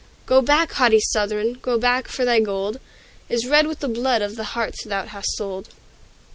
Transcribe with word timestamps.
Go 0.25 0.41
back, 0.41 0.71
haughty 0.71 0.99
Southron! 0.99 1.59
Go 1.61 1.77
back! 1.77 2.07
for 2.07 2.25
thy 2.25 2.39
gold 2.39 2.79
Is 3.29 3.45
red 3.45 3.67
with 3.67 3.81
the 3.81 3.87
blood 3.87 4.23
of 4.23 4.35
the 4.35 4.43
hearts 4.57 4.83
thou 4.83 5.05
hast 5.05 5.37
sold!" 5.37 5.69